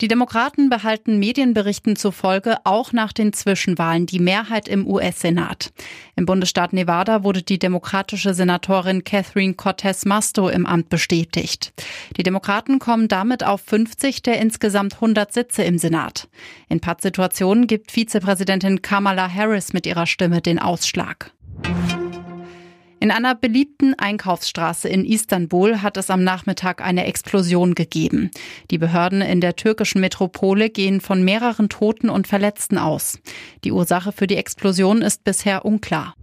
[0.00, 5.72] Die Demokraten behalten Medienberichten zufolge auch nach den Zwischenwahlen die Mehrheit im US-Senat.
[6.16, 11.72] Im Bundesstaat Nevada wurde die demokratische Senatorin Catherine Cortez Masto im Amt bestätigt.
[12.16, 16.28] Die Demokraten kommen damit auf 50 der insgesamt 100 Sitze im Senat.
[16.68, 21.33] In Pattsituationen gibt Vizepräsidentin Kamala Harris mit ihrer Stimme den Ausschlag.
[23.04, 28.30] In einer beliebten Einkaufsstraße in Istanbul hat es am Nachmittag eine Explosion gegeben.
[28.70, 33.18] Die Behörden in der türkischen Metropole gehen von mehreren Toten und Verletzten aus.
[33.62, 36.14] Die Ursache für die Explosion ist bisher unklar.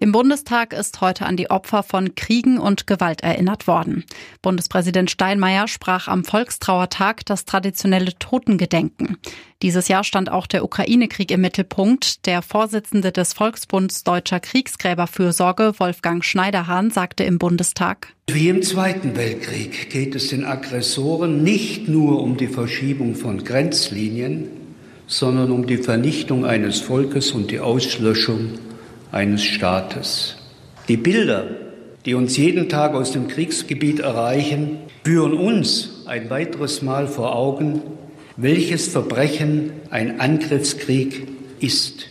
[0.00, 4.04] Im Bundestag ist heute an die Opfer von Kriegen und Gewalt erinnert worden.
[4.42, 9.16] Bundespräsident Steinmeier sprach am Volkstrauertag das traditionelle Totengedenken.
[9.60, 12.26] Dieses Jahr stand auch der Ukraine-Krieg im Mittelpunkt.
[12.26, 19.90] Der Vorsitzende des Volksbunds Deutscher Kriegsgräberfürsorge, Wolfgang Schneiderhahn, sagte im Bundestag, Wie im Zweiten Weltkrieg
[19.90, 24.48] geht es den Aggressoren nicht nur um die Verschiebung von Grenzlinien,
[25.08, 28.60] sondern um die Vernichtung eines Volkes und die Auslöschung
[29.12, 30.36] eines Staates.
[30.88, 31.46] Die Bilder,
[32.04, 37.82] die uns jeden Tag aus dem Kriegsgebiet erreichen, führen uns ein weiteres Mal vor Augen,
[38.36, 41.28] welches Verbrechen ein Angriffskrieg
[41.60, 42.06] ist.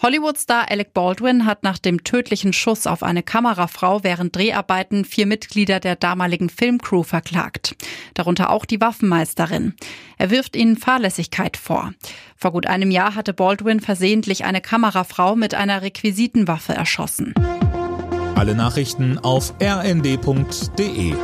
[0.00, 5.80] Hollywood-Star Alec Baldwin hat nach dem tödlichen Schuss auf eine Kamerafrau während Dreharbeiten vier Mitglieder
[5.80, 7.74] der damaligen Filmcrew verklagt,
[8.18, 9.74] darunter auch die Waffenmeisterin.
[10.18, 11.92] Er wirft ihnen Fahrlässigkeit vor.
[12.36, 17.34] Vor gut einem Jahr hatte Baldwin versehentlich eine Kamerafrau mit einer Requisitenwaffe erschossen.
[18.34, 21.14] Alle Nachrichten auf rnd.de